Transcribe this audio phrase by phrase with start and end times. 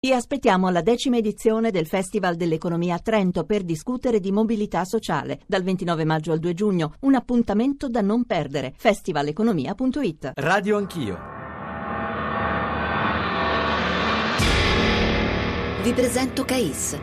[0.00, 5.40] Vi aspettiamo alla decima edizione del Festival dell'Economia a Trento per discutere di mobilità sociale.
[5.44, 8.74] Dal 29 maggio al 2 giugno, un appuntamento da non perdere.
[8.76, 11.18] festivaleconomia.it Radio Anch'io.
[15.82, 16.96] Vi presento Cais.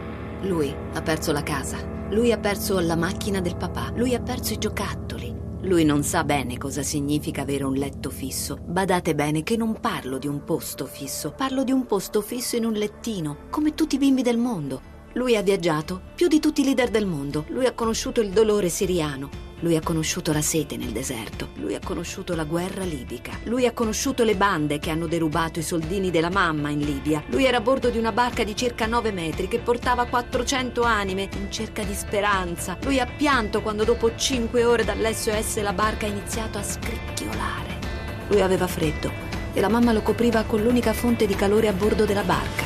[0.43, 1.77] Lui ha perso la casa.
[2.11, 3.91] Lui ha perso la macchina del papà.
[3.93, 5.34] Lui ha perso i giocattoli.
[5.65, 8.59] Lui non sa bene cosa significa avere un letto fisso.
[8.63, 12.65] Badate bene che non parlo di un posto fisso, parlo di un posto fisso in
[12.65, 14.79] un lettino, come tutti i bimbi del mondo.
[15.13, 17.45] Lui ha viaggiato più di tutti i leader del mondo.
[17.47, 19.44] Lui ha conosciuto il dolore siriano.
[19.59, 21.49] Lui ha conosciuto la sete nel deserto.
[21.55, 23.39] Lui ha conosciuto la guerra libica.
[23.43, 27.23] Lui ha conosciuto le bande che hanno derubato i soldini della mamma in Libia.
[27.27, 31.29] Lui era a bordo di una barca di circa 9 metri che portava 400 anime
[31.37, 32.77] in cerca di speranza.
[32.83, 37.79] Lui ha pianto quando dopo 5 ore dall'SOS la barca ha iniziato a scricchiolare.
[38.27, 39.11] Lui aveva freddo
[39.53, 42.65] e la mamma lo copriva con l'unica fonte di calore a bordo della barca.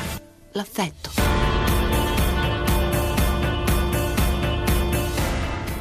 [0.52, 1.29] L'affetto.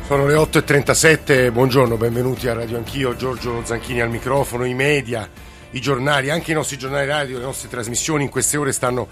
[0.09, 5.29] Sono le 8.37, buongiorno, benvenuti a Radio Anch'io, Giorgio Zanchini al microfono, i media,
[5.69, 9.07] i giornali, anche i nostri giornali radio, le nostre trasmissioni in queste ore stanno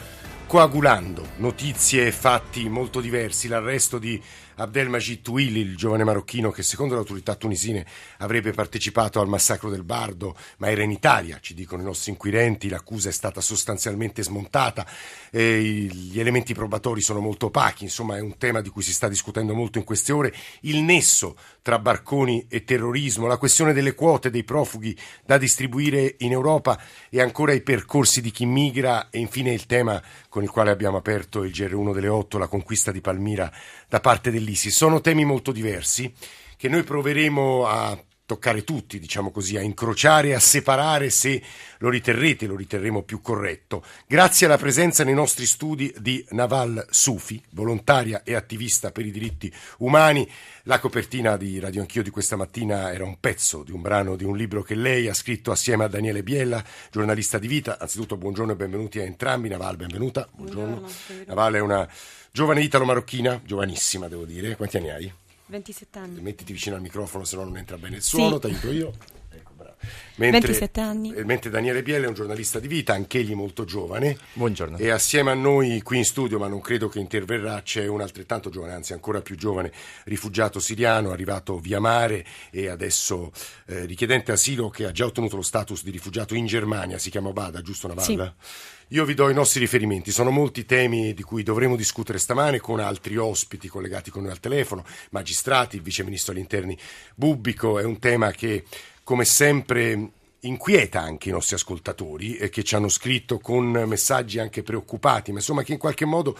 [0.48, 4.20] coagulando notizie e fatti molto diversi, l'arresto di
[4.60, 7.86] Abdelmajid Touili, il giovane marocchino che secondo le autorità tunisine
[8.18, 12.68] avrebbe partecipato al massacro del Bardo, ma era in Italia, ci dicono i nostri inquirenti,
[12.68, 14.86] l'accusa è stata sostanzialmente smontata,
[15.30, 19.54] gli elementi probatori sono molto opachi, insomma è un tema di cui si sta discutendo
[19.54, 24.44] molto in queste ore, il nesso tra barconi e terrorismo, la questione delle quote dei
[24.44, 29.68] profughi da distribuire in Europa e ancora i percorsi di chi migra e infine il
[29.68, 33.52] tema con il quale abbiamo aperto il GR1 delle 8, la conquista di Palmira
[33.88, 34.76] da parte dell'ISIS.
[34.76, 36.12] Sono temi molto diversi
[36.56, 41.42] che noi proveremo a toccare tutti, diciamo così, a incrociare, a separare se
[41.78, 43.86] lo riterrete, lo riterremo più corretto.
[44.06, 49.52] Grazie alla presenza nei nostri studi di Naval Sufi, volontaria e attivista per i diritti
[49.78, 50.30] umani.
[50.64, 54.26] La copertina di Radio Anch'io di questa mattina era un pezzo di un brano di
[54.26, 57.80] un libro che lei ha scritto assieme a Daniele Biella, giornalista di vita.
[57.80, 59.48] Anzitutto buongiorno e benvenuti a entrambi.
[59.48, 60.28] Naval, benvenuta.
[60.30, 60.80] Buongiorno.
[60.80, 61.24] buongiorno.
[61.28, 61.90] Naval è una
[62.38, 64.56] giovane italo-marocchina, giovanissima devo dire.
[64.56, 65.12] Quanti anni hai?
[65.48, 66.22] 27 anni.
[66.22, 68.42] Mettiti vicino al microfono, se no non entra bene il suono, sì.
[68.42, 68.94] ti aiuto io.
[69.32, 69.54] Ecco,
[70.18, 71.16] mentre, 27 anni.
[71.16, 74.16] Eh, mentre Daniele Biele è un giornalista di vita, anch'egli molto giovane.
[74.34, 74.78] Buongiorno.
[74.78, 78.52] E assieme a noi qui in studio, ma non credo che interverrà, c'è un altrettanto
[78.52, 79.72] giovane, anzi ancora più giovane,
[80.04, 83.32] rifugiato siriano, arrivato via mare e adesso
[83.66, 87.32] eh, richiedente asilo che ha già ottenuto lo status di rifugiato in Germania, si chiama
[87.32, 88.36] Bada, giusto Navalla?
[88.38, 88.76] Sì.
[88.92, 92.80] Io vi do i nostri riferimenti, sono molti temi di cui dovremo discutere stamane con
[92.80, 96.78] altri ospiti collegati con noi al telefono, magistrati, il vice ministro agli interni
[97.14, 98.64] Bubbico, è un tema che
[99.04, 104.64] come sempre inquieta anche i nostri ascoltatori e che ci hanno scritto con messaggi anche
[104.64, 106.38] preoccupati, ma insomma che in qualche modo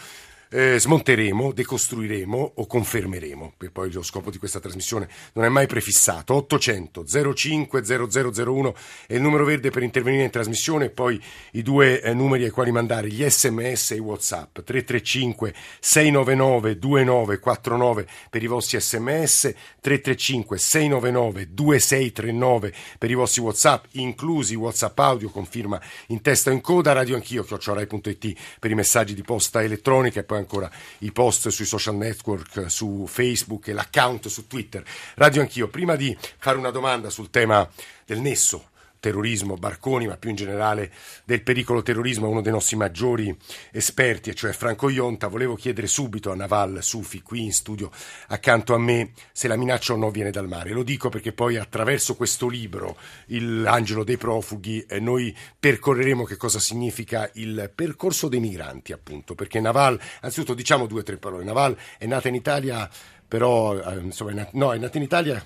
[0.50, 5.66] eh, smonteremo, decostruiremo o confermeremo, perché poi lo scopo di questa trasmissione non è mai
[5.66, 6.34] prefissato.
[6.34, 7.04] 800
[7.34, 8.74] 05 0001
[9.06, 11.20] è il numero verde per intervenire in trasmissione poi
[11.52, 18.06] i due eh, numeri ai quali mandare gli sms e i whatsapp 335 699 2949
[18.30, 25.46] per i vostri sms 335 699 2639 per i vostri whatsapp inclusi whatsapp audio con
[25.46, 30.20] firma in testa o in coda radio anch'io chiocciorai.it per i messaggi di posta elettronica
[30.20, 34.84] e poi ancora i post sui social network, su Facebook e l'account su Twitter.
[35.14, 37.68] Radio Anch'io, prima di fare una domanda sul tema
[38.04, 40.92] del nesso terrorismo, barconi, ma più in generale
[41.24, 43.36] del pericolo terrorismo, uno dei nostri maggiori
[43.72, 45.28] esperti, cioè Franco Ionta.
[45.28, 47.90] Volevo chiedere subito a Naval Sufi, qui in studio
[48.28, 50.70] accanto a me, se la minaccia o no viene dal mare.
[50.70, 52.96] Lo dico perché poi attraverso questo libro,
[53.28, 59.60] L'angelo dei profughi, eh, noi percorreremo che cosa significa il percorso dei migranti, appunto, perché
[59.60, 62.88] Naval, anzitutto diciamo due o tre parole, Naval è nata in Italia,
[63.26, 65.44] però, eh, insomma, no, è nata in Italia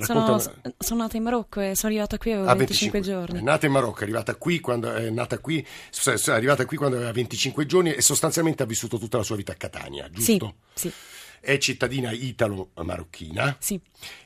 [0.00, 0.38] sono,
[0.76, 3.38] sono, nata in Marocco e sono arrivata qui a 25, 25, giorni.
[3.38, 6.96] È nata in Marocco, è arrivata qui quando è nata qui, è arrivata qui quando
[6.96, 10.56] aveva 25 giorni e sostanzialmente ha vissuto tutta la sua vita a Catania, giusto?
[10.74, 10.94] Sì, sì.
[11.40, 13.56] È cittadina italo-marocchina.
[13.58, 13.80] Sì.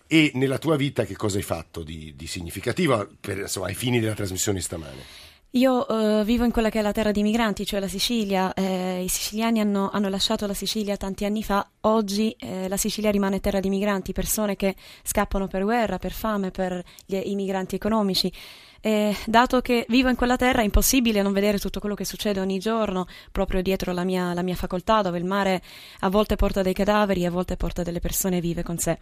[0.09, 4.00] E nella tua vita che cosa hai fatto di, di significativo per, insomma, ai fini
[4.00, 5.30] della trasmissione stamane?
[5.55, 8.55] Io uh, vivo in quella che è la terra dei migranti, cioè la Sicilia.
[8.55, 11.69] Eh, I siciliani hanno, hanno, lasciato la Sicilia tanti anni fa.
[11.82, 16.52] Oggi eh, la Sicilia rimane terra di migranti, persone che scappano per guerra, per fame,
[16.52, 18.32] per gli, i migranti economici.
[18.81, 22.38] Eh, dato che vivo in quella terra è impossibile non vedere tutto quello che succede
[22.38, 25.62] ogni giorno proprio dietro la mia, la mia facoltà, dove il mare
[26.00, 28.99] a volte porta dei cadaveri, a volte porta delle persone vive con sé.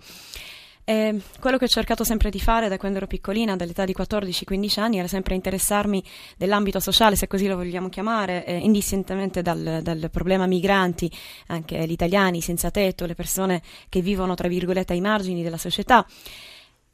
[0.89, 4.81] E quello che ho cercato sempre di fare da quando ero piccolina, dall'età di 14-15
[4.81, 6.03] anni, era sempre interessarmi
[6.39, 11.13] dell'ambito sociale, se così lo vogliamo chiamare, eh, indistintamente dal, dal, problema migranti,
[11.49, 16.07] anche gli italiani senza tetto, le persone che vivono tra virgolette ai margini della società.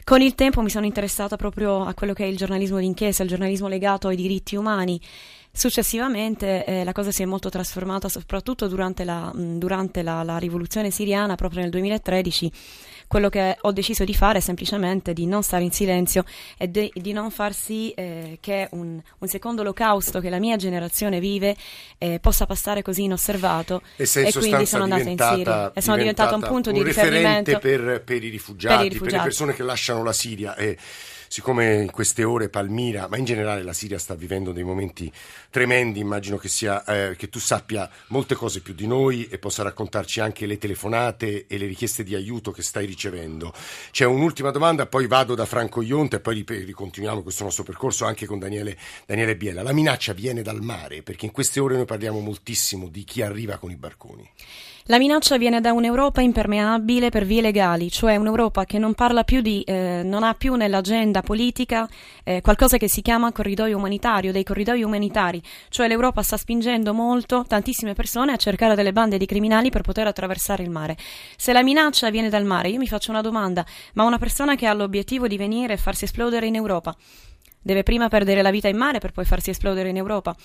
[0.03, 3.29] Con il tempo mi sono interessata proprio a quello che è il giornalismo d'inchiesta, il
[3.29, 5.01] giornalismo legato ai diritti umani.
[5.57, 10.91] Successivamente eh, la cosa si è molto trasformata, soprattutto durante, la, durante la, la rivoluzione
[10.91, 12.53] siriana, proprio nel 2013
[13.07, 16.25] quello che ho deciso di fare è semplicemente di non stare in silenzio
[16.59, 20.57] e de- di non far sì eh, che un, un, secondo olocausto che la mia
[20.57, 21.55] generazione vive
[21.99, 23.83] eh, possa passare così inosservato.
[23.97, 25.73] E, e quindi sono andata in Siria.
[25.73, 28.99] E sono diventata un punto un di riferimento per, per, i rifugiati, per, i rifugiati,
[28.99, 30.57] per le persone che lasciano la Siria.
[30.57, 30.77] E
[31.35, 35.13] siccome in queste ore Palmira, ma in generale la Siria sta vivendo dei momenti
[35.51, 39.65] tremendi, immagino che, sia, eh, che tu sappia molte cose più di noi e possa
[39.65, 43.53] raccontarci anche le telefonate e le richieste di aiuto che stai ricevendo.
[43.91, 48.27] C'è un'ultima domanda, poi vado da Franco Ionta e poi ricontinuiamo questo nostro percorso anche
[48.27, 49.65] con Daniele, Daniele Biela.
[49.65, 53.57] La minaccia viene dal mare, perché in queste ore noi parliamo moltissimo di chi arriva
[53.57, 54.31] con i barconi.
[54.89, 59.41] La minaccia viene da un'Europa impermeabile per vie legali, cioè un'Europa che non parla più
[59.41, 61.89] di, eh, non ha più nell'agenda politica
[62.23, 67.47] eh, qualcosa che si chiama corridoio umanitario, dei corridoi umanitari, cioè l'Europa sta spingendo molto
[67.49, 70.99] tantissime persone a cercare delle bande di criminali per poter attraversare il mare.
[71.35, 73.65] Se la minaccia viene dal mare, io mi faccio una domanda,
[73.95, 76.95] ma una persona che ha l'obiettivo di venire e farsi esplodere in Europa,
[77.65, 80.37] deve prima perdere la vita in mare per poi farsi esplodere in Europa.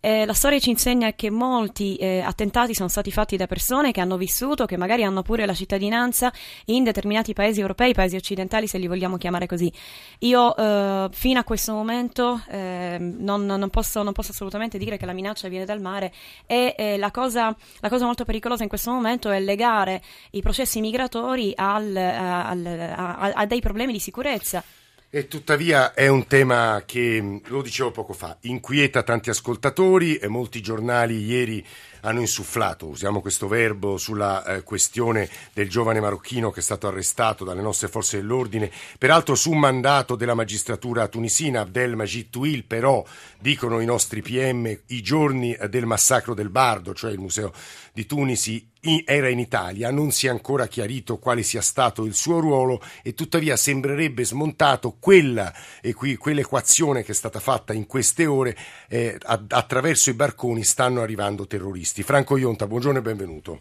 [0.00, 4.00] Eh, la storia ci insegna che molti eh, attentati sono stati fatti da persone che
[4.00, 6.32] hanno vissuto, che magari hanno pure la cittadinanza
[6.66, 9.72] in determinati paesi europei, paesi occidentali se li vogliamo chiamare così.
[10.20, 15.06] Io eh, fino a questo momento ehm, non, non, posso, non, posso, assolutamente dire che
[15.06, 16.12] la minaccia viene dal mare
[16.46, 20.80] e eh, la cosa, la, cosa, molto pericolosa in questo momento è legare i processi
[20.80, 22.66] migratori al, al,
[22.96, 24.64] a, a dei problemi di sicurezza.
[25.14, 30.62] E tuttavia è un tema che, lo dicevo poco fa, inquieta tanti ascoltatori e molti
[30.62, 31.62] giornali ieri
[32.02, 37.44] hanno insufflato, usiamo questo verbo, sulla eh, questione del giovane marocchino che è stato arrestato
[37.44, 43.04] dalle nostre forze dell'ordine, peraltro su mandato della magistratura tunisina, Abdel Majid Touil, però
[43.38, 47.52] dicono i nostri PM i giorni del massacro del Bardo, cioè il museo
[47.92, 48.70] di Tunisi,
[49.04, 53.14] era in Italia, non si è ancora chiarito quale sia stato il suo ruolo e
[53.14, 58.56] tuttavia sembrerebbe smontato quella, e qui, quell'equazione che è stata fatta in queste ore,
[58.88, 62.02] eh, attraverso i barconi stanno arrivando terroristi giornalisti.
[62.02, 63.60] Franco Ionta, buongiorno e benvenuto.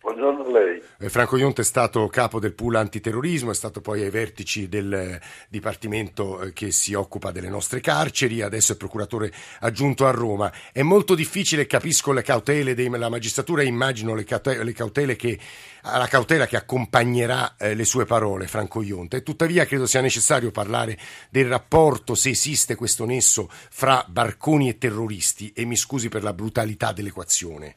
[0.00, 0.76] Buongiorno a lei.
[0.76, 4.92] Eh, Franco Ionta è stato capo del pool antiterrorismo, è stato poi ai vertici del
[4.92, 10.52] eh, dipartimento eh, che si occupa delle nostre carceri, adesso è procuratore aggiunto a Roma.
[10.72, 15.38] È molto difficile, capisco le cautele della magistratura, immagino le cautele che,
[15.82, 19.16] la cautela che accompagnerà le sue parole, Franco Ionta.
[19.16, 20.98] E tuttavia credo sia necessario parlare
[21.30, 26.32] del rapporto, se esiste questo nesso, fra barconi e terroristi e mi scusi per la
[26.32, 27.76] brutalità dell'equazione.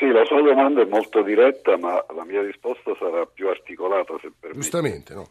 [0.00, 4.30] Sì, la sua domanda è molto diretta, ma la mia risposta sarà più articolata, se
[4.30, 4.58] permette.
[4.58, 5.28] Giustamente, no?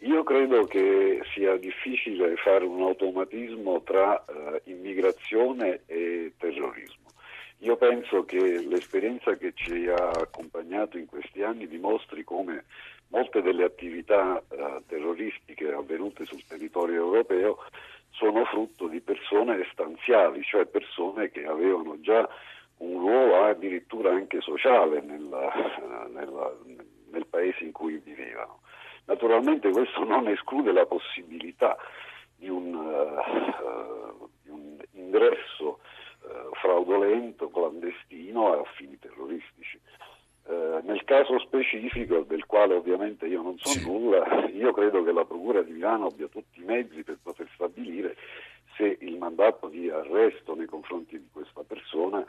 [0.00, 7.06] Io credo che sia difficile fare un automatismo tra eh, immigrazione e terrorismo.
[7.58, 12.64] Io penso che l'esperienza che ci ha accompagnato in questi anni dimostri come
[13.10, 17.58] molte delle attività eh, terroristiche avvenute sul territorio europeo
[18.10, 22.28] sono frutto di persone stanziali, cioè persone che avevano già
[22.80, 25.52] un ruolo addirittura anche sociale nella,
[26.08, 26.54] nella,
[27.10, 28.60] nel paese in cui vivevano.
[29.04, 31.76] Naturalmente questo non esclude la possibilità
[32.36, 35.80] di un, uh, di un ingresso
[36.22, 39.78] uh, fraudolento, clandestino a fini terroristici.
[40.44, 43.84] Uh, nel caso specifico, del quale ovviamente io non so sì.
[43.84, 48.16] nulla, io credo che la Procura di Milano abbia tutti i mezzi per poter stabilire
[48.76, 52.24] se il mandato di arresto nei confronti di questa persona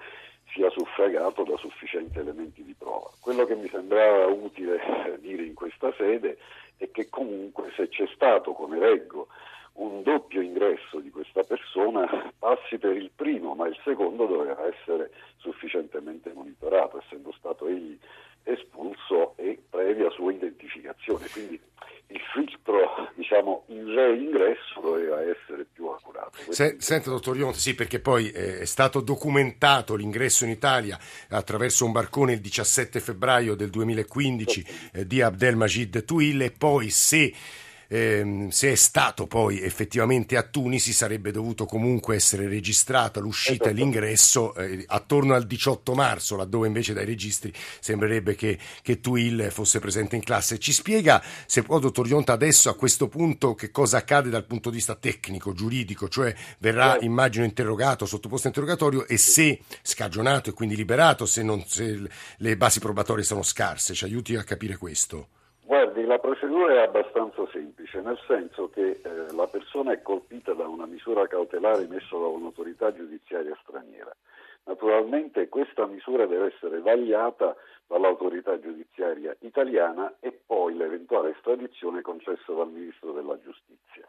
[0.54, 3.10] sia suffragato da sufficienti elementi di prova.
[3.20, 4.80] Quello che mi sembrava utile
[5.20, 6.38] dire in questa sede
[6.78, 9.28] è che comunque se c'è stato, come leggo,
[9.74, 15.12] un doppio ingresso di questa persona passi per il primo, ma il secondo doveva essere
[15.38, 17.98] sufficientemente monitorato, essendo stato egli
[18.44, 21.28] espulso e previa sua identificazione.
[21.30, 21.60] Quindi
[22.08, 25.51] il filtro diciamo, in reingresso doveva essere.
[26.50, 31.86] Se, senta, dottor Ionte, sì, perché poi eh, è stato documentato l'ingresso in Italia attraverso
[31.86, 37.34] un barcone il 17 febbraio del 2015 eh, di Abdelmajid Touil e poi se
[37.92, 43.68] ehm, se è stato poi effettivamente a Tunisi sarebbe dovuto comunque essere registrata l'uscita e
[43.68, 43.76] esatto.
[43.76, 49.80] l'ingresso eh, attorno al 18 marzo, laddove invece dai registri sembrerebbe che, che Tuil fosse
[49.80, 50.58] presente in classe.
[50.58, 54.70] Ci spiega, se può, dottor Ionta, adesso a questo punto che cosa accade dal punto
[54.70, 57.06] di vista tecnico, giuridico, cioè verrà, sì.
[57.06, 62.00] immagino, interrogato, sottoposto a interrogatorio e se scagionato e quindi liberato, se, non, se
[62.38, 63.94] le basi probatorie sono scarse.
[63.94, 65.28] Ci aiuti a capire questo.
[65.92, 70.66] Guardi, la procedura è abbastanza semplice, nel senso che eh, la persona è colpita da
[70.66, 74.16] una misura cautelare emessa da un'autorità giudiziaria straniera.
[74.64, 77.58] Naturalmente questa misura deve essere vagliata
[77.88, 84.08] dall'autorità giudiziaria italiana e poi l'eventuale estradizione concessa dal Ministro della Giustizia.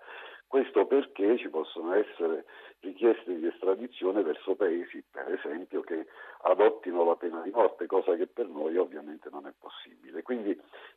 [0.53, 2.45] Questo perché ci possono essere
[2.81, 6.07] richieste di estradizione verso paesi, per esempio, che
[6.43, 10.23] adottino la pena di morte, cosa che per noi ovviamente non è possibile.
[10.23, 10.53] Quindi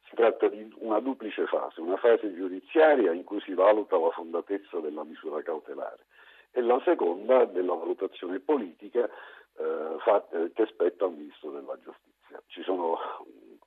[0.10, 4.82] si tratta di una duplice fase, una fase giudiziaria in cui si valuta la fondatezza
[4.82, 6.04] della misura cautelare
[6.52, 12.44] e la seconda della valutazione politica eh, fatta, che spetta al Ministro della Giustizia.
[12.48, 13.00] Ci sono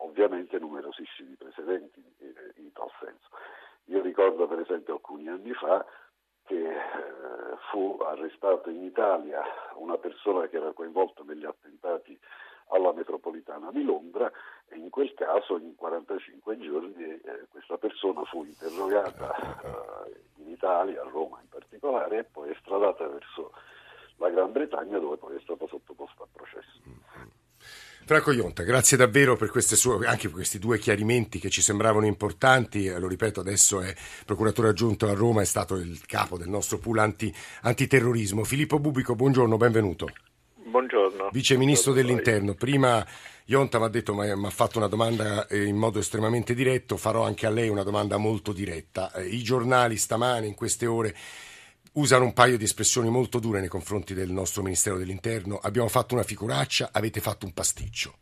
[0.01, 3.29] ovviamente numerosissimi precedenti in, in tal senso.
[3.89, 5.85] Io ricordo per esempio alcuni anni fa
[6.45, 6.77] che eh,
[7.71, 9.43] fu arrestato in Italia
[9.77, 12.19] una persona che era coinvolta negli attentati
[12.69, 14.31] alla metropolitana di Londra
[14.69, 21.03] e in quel caso in 45 giorni eh, questa persona fu interrogata eh, in Italia,
[21.03, 23.53] a Roma in particolare, e poi estradata verso
[24.17, 26.81] la Gran Bretagna dove poi è stata sottoposta a processo.
[28.09, 32.87] Franco Ionta, grazie davvero per sue, anche per questi due chiarimenti che ci sembravano importanti.
[32.87, 36.79] Eh, lo ripeto, adesso è procuratore aggiunto a Roma, è stato il capo del nostro
[36.79, 38.45] pool anti, antiterrorismo.
[38.45, 40.09] Filippo Bubico, buongiorno, benvenuto.
[40.55, 41.29] Buongiorno.
[41.33, 42.55] Vice Ministro dell'Interno.
[42.55, 43.07] Prima
[43.45, 47.27] Ionta mi ha detto, mi ha fatto una domanda eh, in modo estremamente diretto, farò
[47.27, 49.13] anche a lei una domanda molto diretta.
[49.13, 51.15] Eh, I giornali stamane, in queste ore,
[51.99, 55.59] usano un paio di espressioni molto dure nei confronti del nostro Ministero dell'Interno.
[55.61, 58.15] Abbiamo fatto una figuraccia, avete fatto un pasticcio.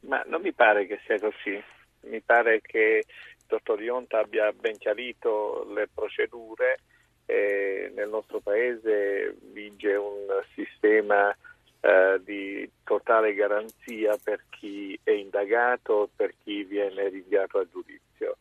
[0.00, 1.62] Ma non mi pare che sia così.
[2.04, 6.80] Mi pare che il dottor Ionta abbia ben chiarito le procedure.
[7.26, 11.34] Nel nostro paese vige un sistema
[11.80, 18.36] eh, di totale garanzia per chi è indagato, per chi viene rinviato a giudizio.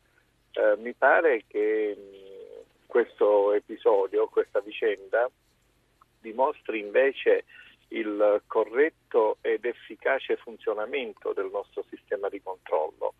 [0.51, 1.95] Eh, mi pare che
[2.91, 5.31] questo episodio, questa vicenda,
[6.19, 7.45] dimostri invece
[7.87, 13.13] il corretto ed efficace funzionamento del nostro sistema di controllo,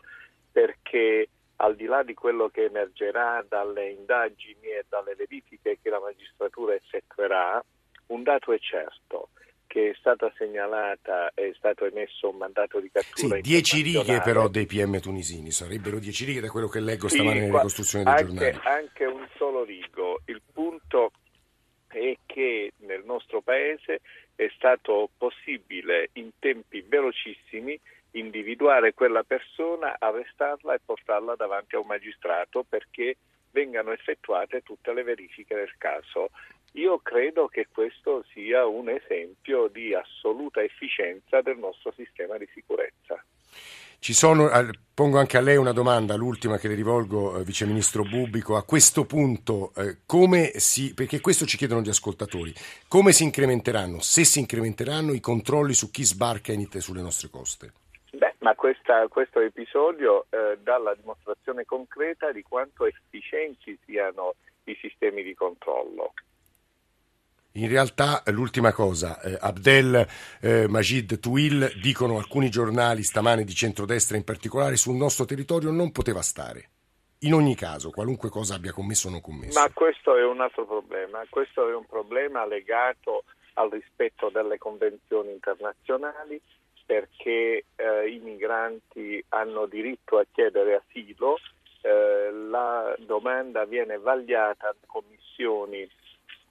[0.51, 6.01] perché al di là di quello che emergerà dalle indagini e dalle verifiche che la
[6.01, 7.63] magistratura effettuerà,
[8.07, 9.29] un dato è certo,
[9.71, 13.35] che è stata segnalata, è stato emesso un mandato di cattura.
[13.35, 17.35] Sì, dieci righe però dei PM tunisini, sarebbero dieci righe da quello che leggo stamane
[17.35, 18.59] sì, nelle ricostruzioni dei giornali.
[18.63, 20.19] Anche un solo rigo.
[20.25, 21.13] Il punto
[21.87, 24.01] è che nel nostro paese
[24.35, 27.79] è stato possibile in tempi velocissimi
[28.11, 33.15] individuare quella persona, arrestarla e portarla davanti a un magistrato perché
[33.51, 36.29] vengano effettuate tutte le verifiche del caso.
[36.73, 43.23] Io credo che questo sia un esempio di assoluta efficienza del nostro sistema di sicurezza.
[43.99, 44.49] Sono,
[44.93, 48.55] pongo anche a lei una domanda, l'ultima che le rivolgo, eh, Vice Ministro Bubico.
[48.55, 52.51] A questo punto, eh, come si, perché questo ci chiedono gli ascoltatori,
[52.87, 57.73] come si incrementeranno, se si incrementeranno, i controlli su chi sbarca in, sulle nostre coste?
[58.41, 64.33] Ma questa, questo episodio eh, dà la dimostrazione concreta di quanto efficienti siano
[64.63, 66.13] i sistemi di controllo.
[67.55, 70.07] In realtà l'ultima cosa, eh, Abdel
[70.41, 75.91] eh, Majid Tuil, dicono alcuni giornali stamane di centrodestra in particolare, sul nostro territorio non
[75.91, 76.69] poteva stare.
[77.19, 79.59] In ogni caso, qualunque cosa abbia commesso o non commesso.
[79.59, 85.31] Ma questo è un altro problema, questo è un problema legato al rispetto delle convenzioni
[85.31, 86.41] internazionali
[86.91, 91.37] perché eh, i migranti hanno diritto a chiedere asilo,
[91.83, 95.89] eh, la domanda viene vagliata da commissioni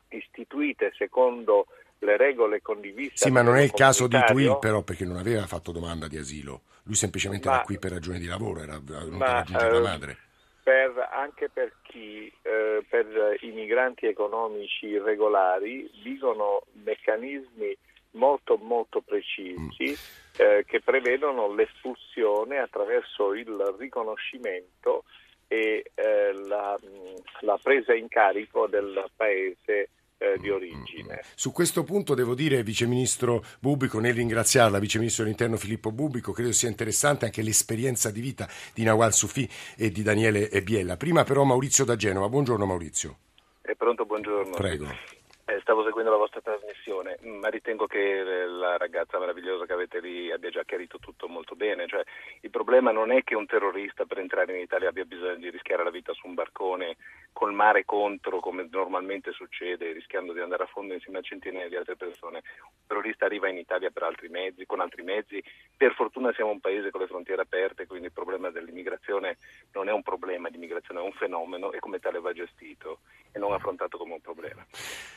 [0.08, 1.66] istituite secondo
[1.98, 3.12] le regole condivise.
[3.16, 6.16] Sì, ma non è il caso di Twill però perché non aveva fatto domanda di
[6.16, 9.80] asilo, lui semplicemente ma, era qui per ragioni di lavoro, era venuto a raggiungere la
[9.80, 10.16] madre.
[10.62, 17.76] Per, anche per chi, eh, per i migranti economici irregolari, vigono meccanismi
[18.12, 19.96] molto molto precisi mm.
[20.36, 25.04] eh, che prevedono l'espulsione attraverso il riconoscimento
[25.46, 26.78] e eh, la,
[27.40, 29.88] la, presa in carico del paese
[30.18, 31.22] eh, di origine.
[31.34, 36.32] Su questo punto devo dire, Vice Ministro Bubico, nel ringraziarla, Vice Ministro dell'Interno Filippo Bubico,
[36.32, 40.96] credo sia interessante anche l'esperienza di vita di Nawal Sufi e di Daniele Biella.
[40.96, 42.28] Prima però Maurizio da Genova.
[42.28, 43.16] Buongiorno Maurizio.
[43.60, 44.54] È pronto, buongiorno.
[44.54, 44.86] Prego.
[45.46, 46.79] Eh, stavo seguendo la vostra trasmissione,
[47.22, 51.86] ma ritengo che la ragazza meravigliosa che avete lì abbia già chiarito tutto molto bene.
[51.86, 52.02] Cioè,
[52.40, 55.84] il problema non è che un terrorista per entrare in Italia abbia bisogno di rischiare
[55.84, 56.96] la vita su un barcone
[57.32, 61.76] col mare contro, come normalmente succede, rischiando di andare a fondo insieme a centinaia di
[61.76, 62.42] altre persone.
[62.62, 65.42] Un terrorista arriva in Italia altri mezzi, con altri mezzi.
[65.76, 69.38] Per fortuna siamo un paese con le frontiere aperte, quindi il problema dell'immigrazione
[69.72, 73.00] non è un problema di immigrazione, è un fenomeno e come tale va gestito
[73.32, 74.64] e non affrontato come un problema.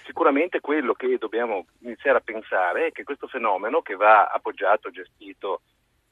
[0.06, 5.62] Sicuramente quello che dobbiamo iniziare a pensare è che questo fenomeno che va appoggiato, gestito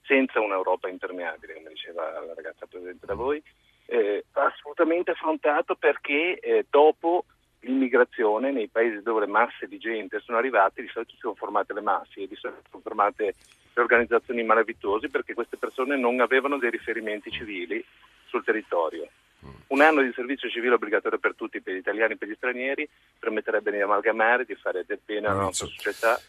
[0.04, 3.42] senza un'Europa impermeabile, come diceva la ragazza presente da voi,
[3.86, 7.26] eh, va assolutamente affrontato perché eh, dopo
[7.62, 11.74] l'immigrazione nei paesi dove le masse di gente sono arrivate, di solito si sono formate
[11.74, 13.36] le masse e di solito sono formate
[13.74, 17.84] le organizzazioni malavitose perché queste persone non avevano dei riferimenti civili
[18.26, 19.08] sul territorio.
[19.68, 22.88] Un anno di servizio civile obbligatorio per tutti, per gli italiani e per gli stranieri,
[23.18, 26.20] permetterebbe di amalgamare, di fare del bene alla nostra società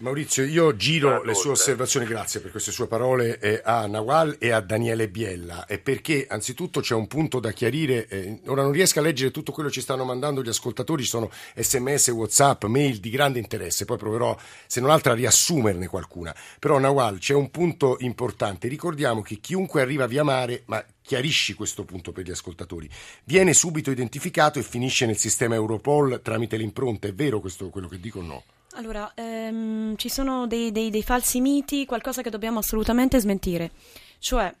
[0.00, 4.50] Maurizio, io giro le sue osservazioni, grazie per queste sue parole, eh, a Nawal e
[4.50, 8.98] a Daniele Biella, e perché anzitutto c'è un punto da chiarire, eh, ora non riesco
[8.98, 12.96] a leggere tutto quello che ci stanno mandando gli ascoltatori, ci sono sms, whatsapp, mail
[12.98, 14.34] di grande interesse, poi proverò
[14.66, 19.82] se non altro a riassumerne qualcuna, però Nawal c'è un punto importante, ricordiamo che chiunque
[19.82, 22.88] arriva via mare, ma chiarisci questo punto per gli ascoltatori,
[23.24, 28.00] viene subito identificato e finisce nel sistema Europol tramite l'impronta, è vero questo quello che
[28.00, 28.44] dico o no?
[28.74, 33.72] Allora, ehm, ci sono dei, dei, dei falsi miti, qualcosa che dobbiamo assolutamente smentire.
[34.18, 34.54] Cioè,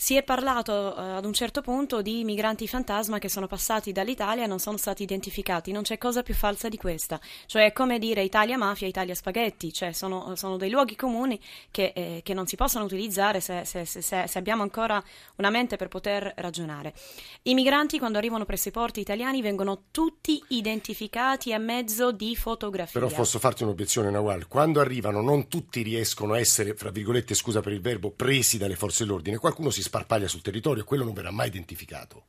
[0.00, 4.44] si è parlato eh, ad un certo punto di migranti fantasma che sono passati dall'Italia
[4.44, 5.72] e non sono stati identificati.
[5.72, 7.20] Non c'è cosa più falsa di questa.
[7.44, 9.70] Cioè, è come dire Italia mafia, Italia spaghetti.
[9.70, 11.38] Cioè, sono, sono dei luoghi comuni
[11.70, 15.04] che, eh, che, non si possono utilizzare se, se, se, se, abbiamo ancora
[15.36, 16.94] una mente per poter ragionare.
[17.42, 22.98] I migranti, quando arrivano presso i porti italiani, vengono tutti identificati a mezzo di fotografia.
[22.98, 24.48] Però posso farti un'obiezione, Nawal.
[24.48, 28.76] Quando arrivano, non tutti riescono a essere, fra virgolette, scusa per il verbo, presi dalle
[28.76, 29.36] forze dell'ordine.
[29.36, 32.26] Qualcuno si sparpaglia sul territorio quello non verrà mai identificato.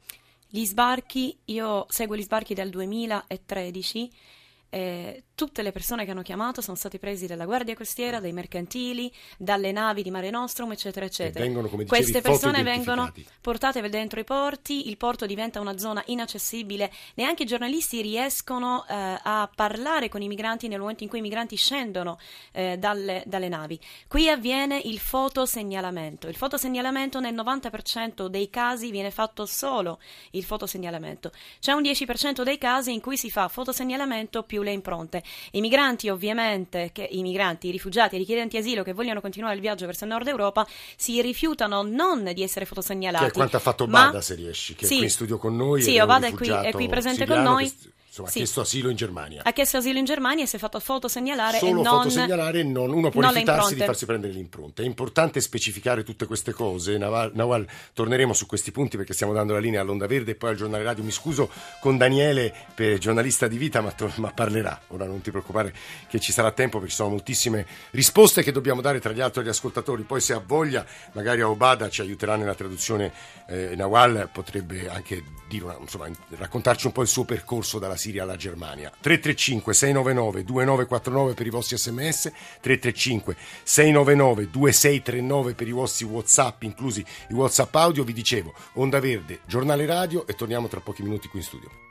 [0.48, 4.12] Gli sbarchi, io seguo gli sbarchi dal 2013
[4.74, 9.12] eh, tutte le persone che hanno chiamato sono stati presi dalla Guardia Costiera, dai mercantili,
[9.38, 11.44] dalle navi di Mare Nostrum, eccetera, eccetera.
[11.44, 16.90] Vengono, dicevi, Queste persone vengono portate dentro i porti, il porto diventa una zona inaccessibile,
[17.16, 21.24] neanche i giornalisti riescono eh, a parlare con i migranti nel momento in cui i
[21.24, 22.18] migranti scendono
[22.54, 23.78] eh, dalle, dalle, navi.
[24.08, 26.30] Qui avviene il fotosegnalamento.
[26.30, 30.00] Il fotosegnalamento nel 90% dei casi viene fatto solo
[30.32, 31.32] il fotosegnalamento.
[31.60, 35.24] C'è un 10% dei casi in cui si fa fotosegnalamento più le impronte.
[35.52, 39.62] I migranti, ovviamente, che, i migranti, i rifugiati, i richiedenti asilo che vogliono continuare il
[39.62, 43.26] viaggio verso il nord Europa si rifiutano non di essere fotosegnalati.
[43.26, 44.22] Che è quanto ha fatto Bada, ma...
[44.22, 45.82] se riesci, che sì, è qui in studio con noi.
[45.82, 47.70] Sì, Obada è qui, è qui presente con noi.
[47.70, 48.40] Che Insomma, sì.
[48.40, 49.42] ha chiesto asilo in Germania.
[49.42, 51.86] Ha chiesto asilo in Germania e si è fatto fotosegnalare Solo e non...
[51.86, 52.92] fotosegnalare e non...
[52.92, 54.82] Uno può non rifiutarsi di farsi prendere l'impronta.
[54.82, 56.98] È importante specificare tutte queste cose.
[56.98, 60.50] Nawal, Nawal, torneremo su questi punti perché stiamo dando la linea all'Onda Verde e poi
[60.50, 61.06] al giornale radio.
[61.06, 64.78] Mi scuso con Daniele, per giornalista di vita, ma, to- ma parlerà.
[64.88, 65.74] Ora non ti preoccupare
[66.10, 69.40] che ci sarà tempo perché ci sono moltissime risposte che dobbiamo dare tra gli altri
[69.40, 70.04] agli ascoltatori.
[70.04, 73.14] Poi se ha voglia, magari a Obada ci aiuterà nella traduzione.
[73.48, 78.24] Eh, Nawal potrebbe anche dire una, insomma, raccontarci un po' il suo percorso dalla Siria
[78.24, 78.50] alla Germania.
[78.52, 78.92] Germania.
[79.00, 87.06] 335 699 2949 per i vostri sms, 335 699 2639 per i vostri whatsapp, inclusi
[87.30, 88.04] i whatsapp audio.
[88.04, 91.90] Vi dicevo, Onda Verde, giornale radio e torniamo tra pochi minuti qui in studio.